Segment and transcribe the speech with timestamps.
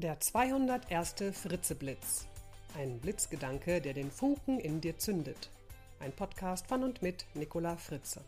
[0.00, 1.14] Der 201.
[1.32, 2.28] Fritzeblitz.
[2.76, 5.50] Ein Blitzgedanke, der den Funken in dir zündet.
[5.98, 8.20] Ein Podcast von und mit Nicola Fritze.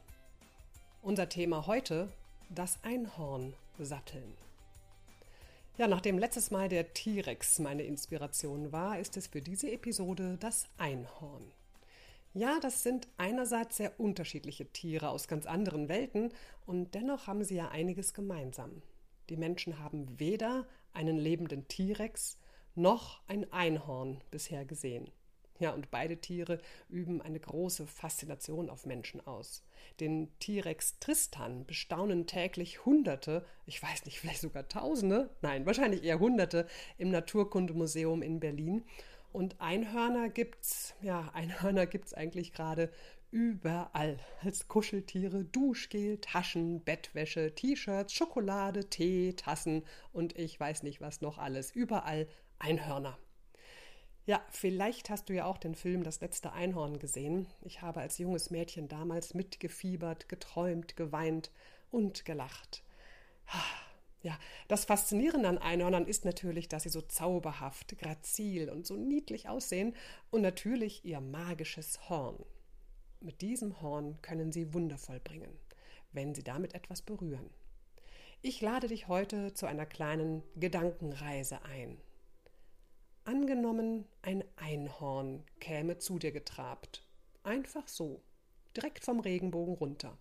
[1.01, 2.09] Unser Thema heute:
[2.49, 4.33] das Einhorn satteln.
[5.79, 10.67] Ja, nachdem letztes Mal der T-Rex meine Inspiration war, ist es für diese Episode das
[10.77, 11.53] Einhorn.
[12.35, 16.33] Ja, das sind einerseits sehr unterschiedliche Tiere aus ganz anderen Welten
[16.67, 18.83] und dennoch haben sie ja einiges gemeinsam.
[19.31, 22.37] Die Menschen haben weder einen lebenden T-Rex
[22.75, 25.11] noch ein Einhorn bisher gesehen.
[25.61, 26.59] Ja, und beide Tiere
[26.89, 29.63] üben eine große Faszination auf Menschen aus.
[30.01, 36.19] Den T-Rex Tristan bestaunen täglich Hunderte, ich weiß nicht, vielleicht sogar Tausende, nein, wahrscheinlich eher
[36.19, 36.67] Hunderte
[36.99, 38.85] im Naturkundemuseum in Berlin.
[39.33, 42.91] Und Einhörner gibt's, ja, Einhörner gibt's eigentlich gerade
[43.31, 44.19] überall.
[44.43, 51.39] Als Kuscheltiere, Duschgel, Taschen, Bettwäsche, T-Shirts, Schokolade, Tee, Tassen und ich weiß nicht was noch
[51.39, 51.71] alles.
[51.71, 52.29] Überall
[52.59, 53.19] Einhörner.
[54.27, 57.47] Ja, vielleicht hast du ja auch den Film Das letzte Einhorn gesehen.
[57.63, 61.51] Ich habe als junges Mädchen damals mitgefiebert, geträumt, geweint
[61.91, 62.85] und gelacht.
[64.23, 69.49] Ja, das Faszinierende an Einhörnern ist natürlich, dass sie so zauberhaft, grazil und so niedlich
[69.49, 69.97] aussehen
[70.31, 72.45] und natürlich ihr magisches Horn.
[73.23, 75.59] Mit diesem Horn können sie Wunder vollbringen,
[76.13, 77.51] wenn sie damit etwas berühren.
[78.41, 82.01] Ich lade dich heute zu einer kleinen Gedankenreise ein.
[83.25, 87.07] Angenommen, ein Einhorn käme zu dir getrabt.
[87.43, 88.23] Einfach so,
[88.75, 90.17] direkt vom Regenbogen runter.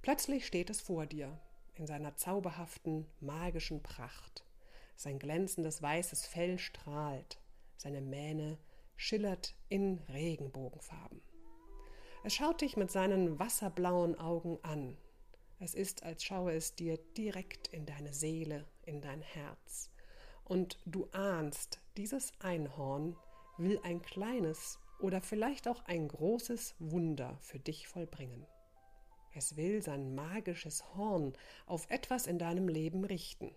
[0.00, 1.40] Plötzlich steht es vor dir,
[1.74, 4.44] in seiner zauberhaften, magischen Pracht.
[4.94, 7.40] Sein glänzendes weißes Fell strahlt,
[7.76, 8.58] seine Mähne
[8.94, 11.20] schillert in Regenbogenfarben.
[12.24, 14.96] Es schaut dich mit seinen wasserblauen Augen an.
[15.58, 19.90] Es ist, als schaue es dir direkt in deine Seele, in dein Herz.
[20.44, 23.16] Und du ahnst, dieses Einhorn
[23.58, 28.46] will ein kleines oder vielleicht auch ein großes Wunder für dich vollbringen.
[29.34, 31.32] Es will sein magisches Horn
[31.66, 33.52] auf etwas in deinem Leben richten.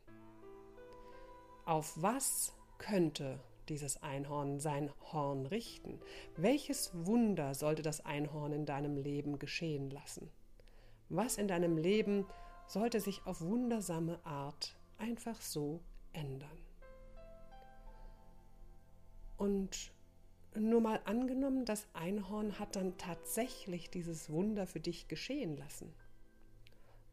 [1.65, 3.39] Auf was könnte
[3.69, 5.99] dieses Einhorn sein Horn richten?
[6.37, 10.29] Welches Wunder sollte das Einhorn in deinem Leben geschehen lassen?
[11.09, 12.25] Was in deinem Leben
[12.67, 15.81] sollte sich auf wundersame Art einfach so
[16.13, 16.57] ändern?
[19.37, 19.91] Und
[20.55, 25.93] nur mal angenommen, das Einhorn hat dann tatsächlich dieses Wunder für dich geschehen lassen.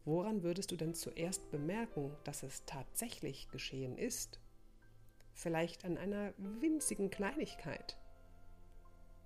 [0.05, 4.39] Woran würdest du denn zuerst bemerken, dass es tatsächlich geschehen ist?
[5.33, 7.97] Vielleicht an einer winzigen Kleinigkeit.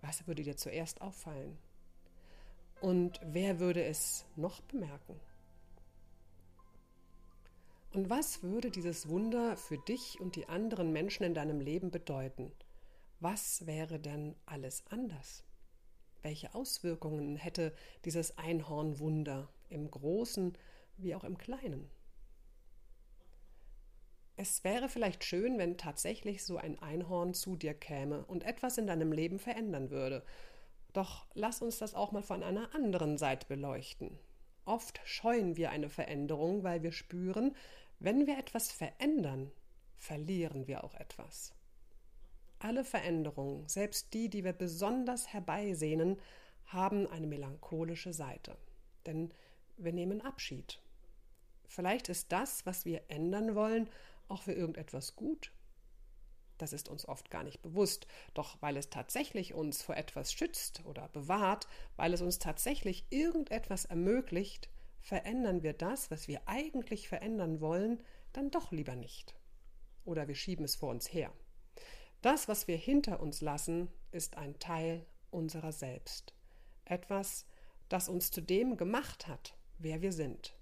[0.02, 1.58] Was würde dir zuerst auffallen?
[2.82, 5.20] Und wer würde es noch bemerken?
[7.94, 12.52] Und was würde dieses Wunder für dich und die anderen Menschen in deinem Leben bedeuten?
[13.20, 15.44] Was wäre denn alles anders?
[16.22, 17.74] Welche Auswirkungen hätte
[18.06, 20.54] dieses Einhornwunder im Großen
[20.98, 21.90] wie auch im Kleinen?
[24.40, 28.86] Es wäre vielleicht schön, wenn tatsächlich so ein Einhorn zu dir käme und etwas in
[28.86, 30.24] deinem Leben verändern würde.
[30.94, 34.20] Doch lass uns das auch mal von einer anderen Seite beleuchten.
[34.64, 37.56] Oft scheuen wir eine Veränderung, weil wir spüren,
[38.00, 39.52] wenn wir etwas verändern,
[39.96, 41.54] verlieren wir auch etwas.
[42.60, 46.20] Alle Veränderungen, selbst die, die wir besonders herbeisehnen,
[46.66, 48.56] haben eine melancholische Seite.
[49.08, 49.34] Denn
[49.78, 50.80] wir nehmen Abschied.
[51.68, 53.90] Vielleicht ist das, was wir ändern wollen,
[54.30, 55.52] auch für irgendetwas gut.
[56.58, 60.84] Das ist uns oft gar nicht bewusst, doch weil es tatsächlich uns vor etwas schützt
[60.86, 67.62] oder bewahrt, weil es uns tatsächlich irgendetwas ermöglicht, verändern wir das, was wir eigentlich verändern
[67.62, 68.02] wollen,
[68.34, 69.36] dann doch lieber nicht.
[70.04, 71.32] Oder wir schieben es vor uns her.
[72.22, 76.34] Das, was wir hinter uns lassen, ist ein Teil unserer selbst.
[76.86, 77.46] Etwas,
[77.90, 80.57] das uns zu dem gemacht hat, wer wir sind.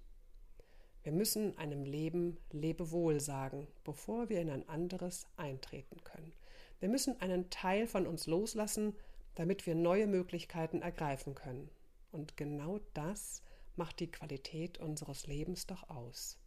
[1.06, 6.32] Wir müssen einem Leben Lebewohl sagen, bevor wir in ein anderes eintreten können.
[6.80, 8.92] Wir müssen einen Teil von uns loslassen,
[9.36, 11.70] damit wir neue Möglichkeiten ergreifen können.
[12.10, 13.40] Und genau das
[13.76, 16.40] macht die Qualität unseres Lebens doch aus.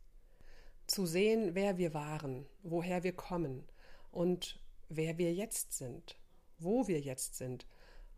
[0.87, 3.63] Zu sehen, wer wir waren, woher wir kommen
[4.11, 4.59] und
[4.89, 6.19] wer wir jetzt sind,
[6.57, 7.65] wo wir jetzt sind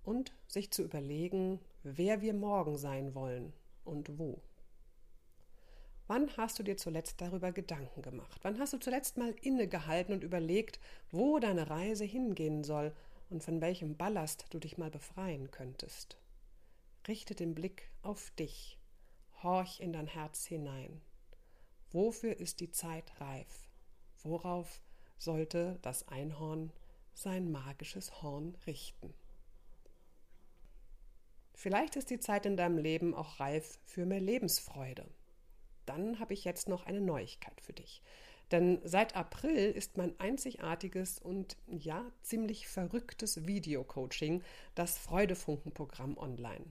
[0.01, 3.53] und sich zu überlegen, wer wir morgen sein wollen
[3.83, 4.41] und wo.
[6.13, 8.41] Wann hast du dir zuletzt darüber Gedanken gemacht?
[8.43, 10.77] Wann hast du zuletzt mal innegehalten und überlegt,
[11.09, 12.93] wo deine Reise hingehen soll
[13.29, 16.17] und von welchem Ballast du dich mal befreien könntest?
[17.07, 18.77] Richte den Blick auf dich,
[19.41, 20.99] horch in dein Herz hinein.
[21.91, 23.69] Wofür ist die Zeit reif?
[24.21, 24.81] Worauf
[25.17, 26.73] sollte das Einhorn
[27.13, 29.13] sein magisches Horn richten.
[31.53, 35.07] Vielleicht ist die Zeit in deinem Leben auch reif für mehr Lebensfreude.
[35.91, 38.01] Dann habe ich jetzt noch eine Neuigkeit für dich.
[38.49, 44.41] Denn seit April ist mein einzigartiges und ja ziemlich verrücktes Videocoaching,
[44.73, 46.65] das Freudefunken-Programm online.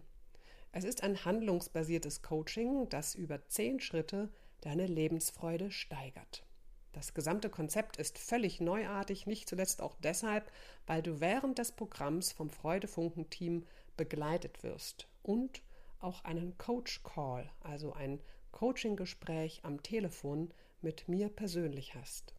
[0.73, 4.31] Es ist ein handlungsbasiertes Coaching, das über zehn Schritte
[4.63, 6.47] deine Lebensfreude steigert.
[6.93, 10.51] Das gesamte Konzept ist völlig neuartig, nicht zuletzt auch deshalb,
[10.87, 13.67] weil du während des Programms vom Freudefunken-Team
[13.99, 15.63] begleitet wirst und
[15.99, 18.21] auch einen Coach Call, also ein
[18.53, 20.53] Coaching-Gespräch am Telefon
[20.83, 22.35] mit mir persönlich hast.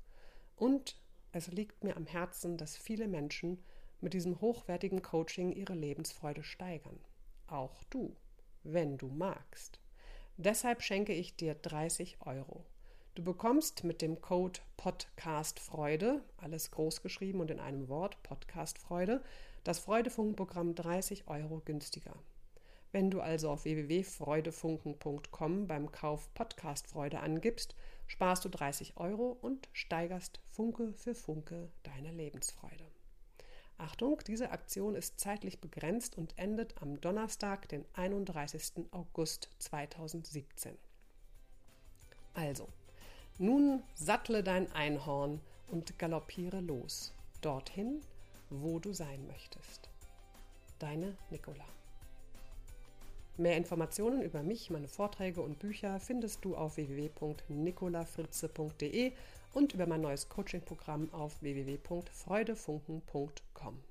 [0.57, 1.01] Und
[1.33, 3.63] es liegt mir am Herzen, dass viele Menschen
[4.01, 6.99] mit diesem hochwertigen Coaching ihre Lebensfreude steigern.
[7.47, 8.17] Auch du,
[8.73, 9.81] wenn du magst.
[10.37, 12.65] Deshalb schenke ich dir 30 Euro.
[13.15, 19.25] Du bekommst mit dem Code Podcastfreude, alles groß geschrieben und in einem Wort, Podcastfreude,
[19.65, 22.15] das Freudefunkenprogramm 30 Euro günstiger.
[22.93, 27.75] Wenn du also auf www.freudefunken.com beim Kauf Podcastfreude angibst,
[28.07, 32.85] sparst du 30 Euro und steigerst Funke für Funke deine Lebensfreude.
[33.79, 38.87] Achtung, diese Aktion ist zeitlich begrenzt und endet am Donnerstag, den 31.
[38.91, 40.77] August 2017.
[42.35, 42.69] Also,
[43.39, 48.03] nun sattle dein Einhorn und galoppiere los, dorthin,
[48.51, 49.89] wo du sein möchtest.
[50.81, 51.65] Deine Nicola.
[53.37, 59.13] Mehr Informationen über mich, meine Vorträge und Bücher findest du auf www.nicolafritze.de
[59.53, 63.83] und über mein neues Coaching-Programm auf www.freudefunken.com.